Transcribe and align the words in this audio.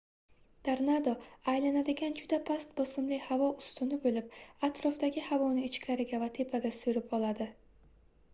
tornado 0.67 1.11
aylanadigan 1.51 2.15
juda 2.21 2.39
past 2.47 2.73
bosimli 2.79 3.19
havo 3.27 3.51
ustuni 3.65 4.01
boʻlib 4.07 4.33
atrofdagi 4.69 5.27
havoni 5.29 5.69
ichkariga 5.69 6.23
va 6.27 6.33
tepaga 6.41 6.75
soʻrib 6.81 7.17
oladi 7.21 7.51